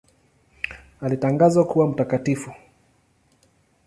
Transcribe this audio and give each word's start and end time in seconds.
Alitangazwa 1.01 1.63
kuwa 1.65 1.87
mtakatifu. 1.87 2.51